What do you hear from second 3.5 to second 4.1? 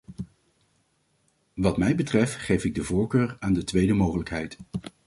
de tweede